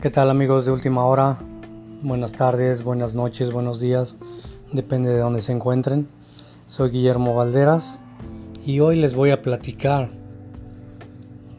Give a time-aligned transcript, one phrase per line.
[0.00, 1.38] ¿Qué tal amigos de última hora?
[2.02, 4.18] Buenas tardes, buenas noches, buenos días,
[4.70, 6.06] depende de dónde se encuentren.
[6.66, 7.98] Soy Guillermo Valderas
[8.66, 10.10] y hoy les voy a platicar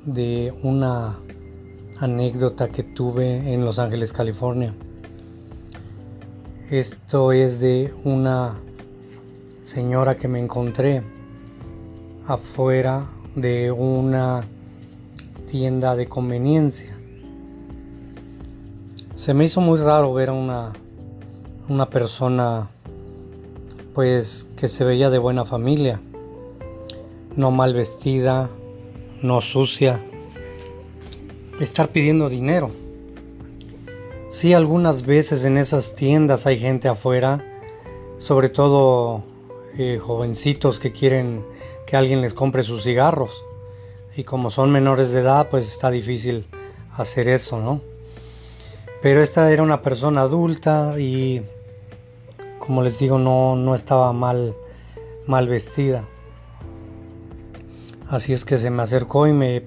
[0.05, 1.18] de una
[2.00, 4.76] anécdota que tuve en Los Ángeles, California.
[6.70, 8.62] Esto es de una
[9.62, 11.02] señora que me encontré
[12.28, 14.46] afuera de una
[15.47, 16.96] tienda de conveniencia.
[19.28, 20.72] Se me hizo muy raro ver a una,
[21.68, 22.70] una persona
[23.94, 26.00] pues que se veía de buena familia,
[27.36, 28.50] no mal vestida,
[29.22, 30.02] no sucia,
[31.60, 32.72] estar pidiendo dinero.
[34.30, 37.44] Sí, algunas veces en esas tiendas hay gente afuera,
[38.20, 39.23] sobre todo
[39.78, 41.44] eh, jovencitos que quieren
[41.86, 43.44] que alguien les compre sus cigarros.
[44.16, 46.47] Y como son menores de edad, pues está difícil
[46.95, 47.97] hacer eso, ¿no?
[49.02, 51.44] Pero esta era una persona adulta y,
[52.59, 54.56] como les digo, no, no estaba mal,
[55.28, 56.06] mal vestida.
[58.09, 59.64] Así es que se me acercó y me,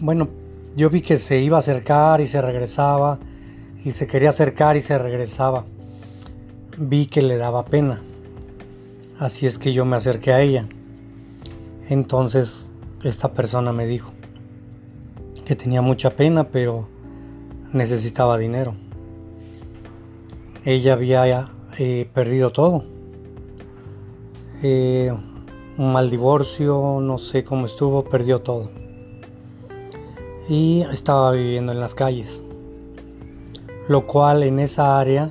[0.00, 0.28] bueno,
[0.76, 3.18] yo vi que se iba a acercar y se regresaba
[3.84, 5.64] y se quería acercar y se regresaba.
[6.76, 8.00] Vi que le daba pena.
[9.18, 10.68] Así es que yo me acerqué a ella.
[11.88, 12.70] Entonces
[13.02, 14.12] esta persona me dijo
[15.44, 16.88] que tenía mucha pena, pero
[17.72, 18.74] necesitaba dinero.
[20.64, 22.84] Ella había eh, perdido todo.
[24.62, 25.12] Eh,
[25.76, 28.70] un mal divorcio, no sé cómo estuvo, perdió todo.
[30.48, 32.42] Y estaba viviendo en las calles.
[33.86, 35.30] Lo cual en esa área,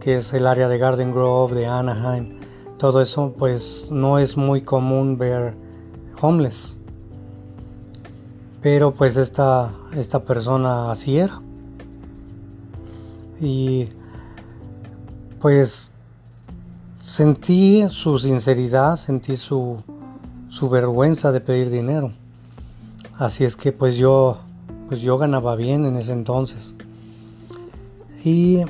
[0.00, 2.38] que es el área de Garden Grove, de Anaheim,
[2.78, 5.54] todo eso, pues no es muy común ver
[6.20, 6.79] homeless.
[8.62, 11.40] Pero pues esta, esta persona así era.
[13.40, 13.88] Y
[15.40, 15.92] pues
[16.98, 19.82] sentí su sinceridad, sentí su,
[20.48, 22.12] su vergüenza de pedir dinero.
[23.18, 24.38] Así es que pues yo
[24.88, 26.74] pues yo ganaba bien en ese entonces.
[28.24, 28.62] Y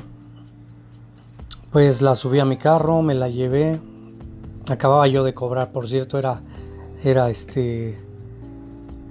[1.71, 3.81] pues la subí a mi carro, me la llevé.
[4.69, 6.41] Acababa yo de cobrar, por cierto, era
[7.03, 7.99] era este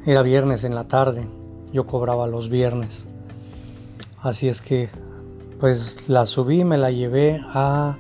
[0.07, 1.29] era viernes en la tarde,
[1.73, 3.07] yo cobraba los viernes.
[4.23, 4.89] Así es que
[5.59, 7.97] pues la subí, me la llevé a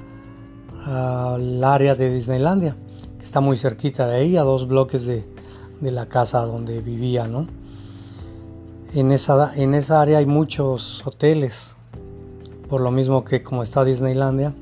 [0.87, 2.77] al área de Disneylandia,
[3.19, 5.27] que está muy cerquita de ahí, a dos bloques de,
[5.81, 7.47] la casa donde vivía, ¿no?
[8.94, 11.77] En esa, en esa área hay muchos hoteles,
[12.69, 14.55] por lo mismo que como está Disneylandia,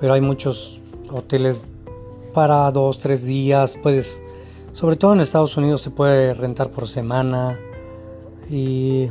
[0.00, 1.68] pero hay muchos hoteles
[2.32, 4.23] para dos, tres días, puedes
[4.74, 7.58] sobre todo en Estados Unidos se puede rentar por semana
[8.50, 9.08] y,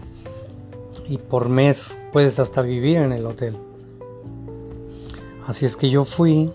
[1.29, 3.57] por mes puedes hasta vivir en el hotel.
[5.47, 6.51] Así es que yo fui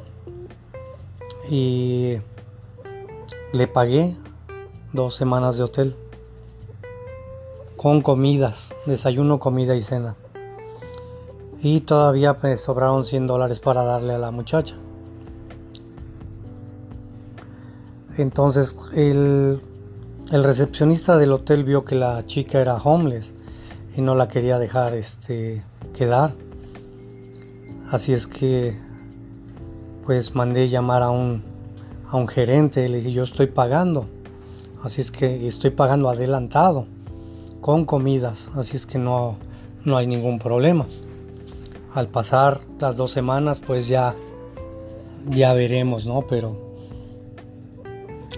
[1.51, 2.19] y
[3.53, 4.15] le pagué
[4.93, 5.97] dos semanas de hotel
[7.77, 10.17] con comidas, desayuno, comida y cena.
[11.63, 14.77] Y todavía me sobraron 100 dólares para darle a la muchacha.
[18.19, 19.61] Entonces el,
[20.33, 23.33] recepcionista del hotel vio que la chica era homeless
[23.97, 25.65] y no la quería dejar este,
[25.97, 26.34] quedar.
[27.93, 28.77] Así es que
[30.05, 31.45] pues mandé llamar a un,
[32.11, 34.09] a un gerente, le dije yo estoy pagando.
[34.83, 36.87] Así es que estoy pagando adelantado
[37.61, 39.39] con comidas, así es que no,
[39.84, 40.87] no hay ningún problema.
[41.95, 44.17] Al pasar las dos semanas pues ya,
[45.31, 46.27] ya veremos, ¿no?
[46.28, 46.68] Pero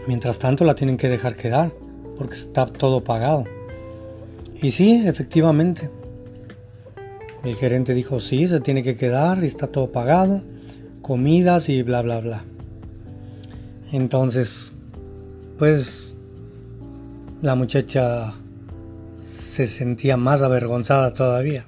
[0.06, 1.72] Mientras tanto la tienen que dejar quedar
[2.18, 3.44] porque está todo pagado.
[4.60, 5.90] Y sí, efectivamente.
[7.44, 10.42] El gerente dijo, sí, se tiene que quedar y está todo pagado,
[11.00, 12.44] comidas y bla, bla, bla.
[13.92, 14.74] Entonces,
[15.58, 16.16] pues
[17.40, 18.34] la muchacha
[19.20, 21.64] se sentía más avergonzada todavía.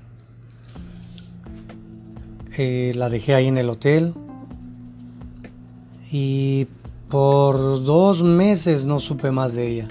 [2.58, 4.12] Eh, la dejé ahí en el hotel
[6.10, 6.66] y
[7.12, 9.88] por dos meses no supe más de ella.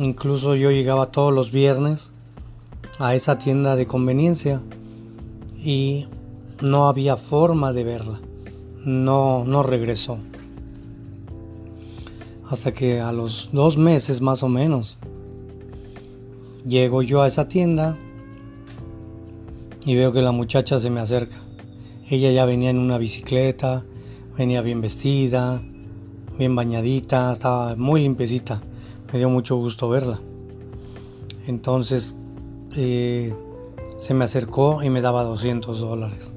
[0.00, 2.12] Incluso yo llegaba todos los viernes
[2.98, 4.60] a esa tienda de conveniencia
[5.56, 6.06] y
[6.60, 8.20] no había forma de verla.
[8.84, 10.18] No, no regresó.
[12.50, 14.98] Hasta que a los dos meses más o menos
[16.66, 17.96] llego yo a esa tienda
[19.86, 21.36] y veo que la muchacha se me acerca.
[22.10, 23.84] Ella ya venía en una bicicleta,
[24.36, 25.62] Venía bien vestida,
[26.36, 28.60] bien bañadita, estaba muy limpiecita.
[29.12, 30.20] Me dio mucho gusto verla.
[31.46, 32.16] Entonces
[32.74, 33.32] eh,
[33.96, 36.34] se me acercó y me daba 200 dólares.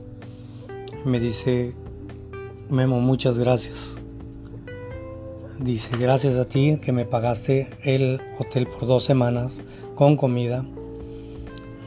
[1.06, 1.74] Me dice,
[2.70, 3.98] Memo, muchas gracias.
[5.60, 9.64] Dice, gracias a ti que me pagaste el hotel por dos semanas
[9.96, 10.64] con comida.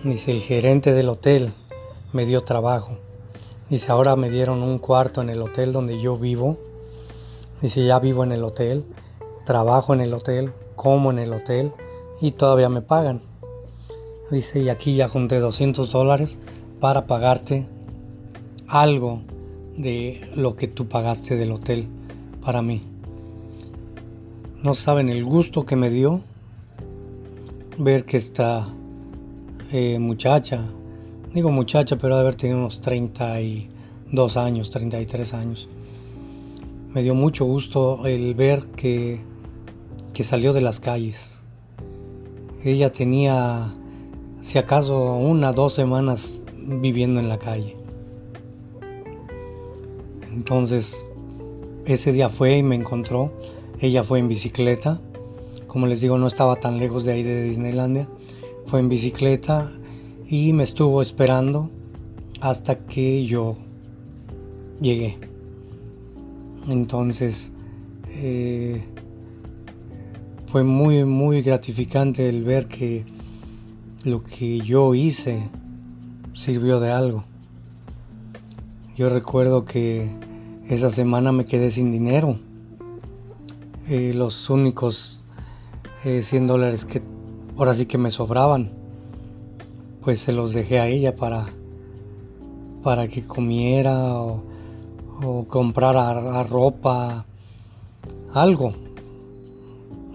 [0.03, 1.53] Dice, el gerente del hotel
[2.13, 2.99] me dio trabajo.
[3.71, 6.59] Dice, ahora me dieron un cuarto en el hotel donde yo vivo.
[7.63, 8.85] Dice, ya vivo en el hotel,
[9.47, 11.73] trabajo en el hotel, como en el hotel
[12.21, 13.21] y todavía me pagan.
[14.31, 16.39] Dice, y aquí ya junté 200 dólares
[16.81, 17.69] para pagarte
[18.67, 19.23] algo
[19.77, 21.87] de lo que tú pagaste del hotel
[22.45, 22.83] para mí.
[24.63, 26.23] No saben el gusto que me dio
[27.79, 28.67] ver que esta
[29.73, 30.63] eh, muchacha,
[31.35, 35.69] digo muchacha, pero de haber tenido unos 32 años, 33 años.
[36.93, 39.21] Me dio mucho gusto el ver que,
[40.13, 41.43] que salió de las calles.
[42.65, 43.73] Ella tenía,
[44.41, 47.77] si acaso, una, dos semanas viviendo en la calle.
[50.33, 51.11] Entonces,
[51.87, 53.33] ese día fue y me encontró.
[53.81, 55.01] Ella fue en bicicleta.
[55.69, 58.09] Como les digo, no estaba tan lejos de ahí de Disneylandia.
[58.67, 59.71] Fue en bicicleta
[60.31, 61.73] y me estuvo esperando
[62.41, 63.57] hasta que yo
[64.81, 65.19] llegué.
[66.69, 67.53] Entonces,
[68.11, 68.81] eh,
[70.47, 73.05] fue muy, muy gratificante el ver que
[74.05, 75.51] lo que yo hice
[76.33, 77.25] sirvió de algo.
[78.97, 80.15] Yo recuerdo que
[80.69, 82.39] esa semana me quedé sin dinero.
[83.89, 85.25] Eh, los únicos
[86.05, 87.03] 100 eh, dólares que
[87.57, 88.80] ahora sí que me sobraban,
[90.03, 91.47] pues se los dejé a ella para,
[92.83, 94.45] para que comiera o,
[95.49, 97.27] comprara ropa,
[98.33, 98.75] algo.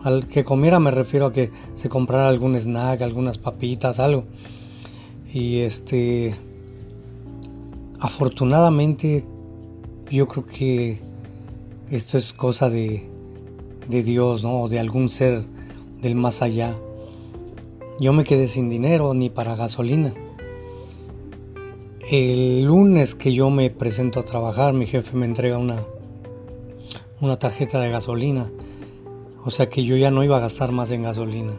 [0.04, 4.26] Al que comiera me refiero a que se comprara algún snack, algunas papitas, algo.
[5.34, 6.36] Y este
[8.00, 9.26] afortunadamente
[10.12, 11.00] yo creo que
[11.90, 13.10] esto es cosa de,
[13.90, 14.64] Dios, ¿no?
[14.64, 15.46] O de algún ser
[16.02, 16.76] del más allá.
[18.00, 20.14] Yo me quedé sin dinero ni para gasolina.
[22.12, 25.78] El lunes que yo me presento a trabajar, mi jefe me entrega una,
[27.22, 28.52] una tarjeta de gasolina.
[29.46, 31.54] O sea que yo ya no iba a gastar más en gasolina.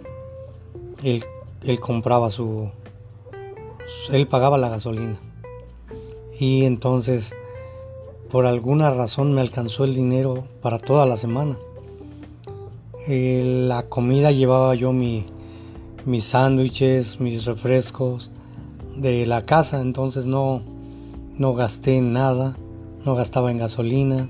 [1.03, 1.25] Él,
[1.81, 2.71] compraba su...
[4.13, 5.19] Él pagaba la gasolina
[6.39, 7.35] y entonces
[8.31, 11.57] por alguna razón me alcanzó el dinero para toda la semana.
[13.07, 15.25] la comida llevaba yo mi,
[16.07, 18.31] mis sándwiches, mis refrescos
[18.97, 20.63] de la casa, entonces no,
[21.37, 22.57] no gasté en nada,
[23.05, 24.29] no gastaba en gasolina,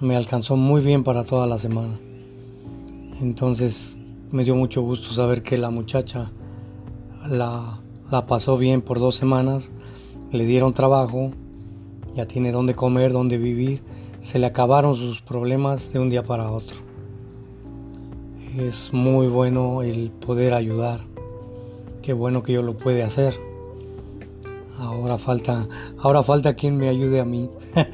[0.00, 1.98] me alcanzó muy bien para toda la semana.
[3.20, 3.98] Entonces
[4.30, 6.30] me dio mucho gusto saber que la muchacha
[7.28, 7.80] la,
[8.10, 9.72] la pasó bien por dos semanas
[10.30, 11.32] le dieron trabajo,
[12.12, 13.82] ya tiene dónde comer, dónde vivir,
[14.20, 16.93] se le acabaron sus problemas de un día para otro.
[18.56, 21.00] Es muy bueno el poder ayudar.
[22.02, 23.34] Qué bueno que yo lo puede hacer.
[24.78, 25.66] Ahora falta,
[25.98, 27.50] ahora falta quien me ayude a mí.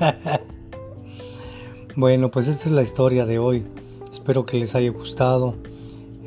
[1.96, 3.64] bueno, pues esta es la historia de hoy.
[4.12, 5.54] Espero que les haya gustado.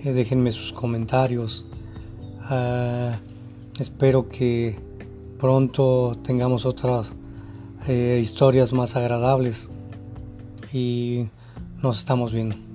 [0.03, 1.67] Eh, déjenme sus comentarios.
[2.41, 3.19] Ah,
[3.79, 4.79] espero que
[5.37, 7.13] pronto tengamos otras
[7.87, 9.69] eh, historias más agradables
[10.73, 11.27] y
[11.83, 12.72] nos estamos viendo.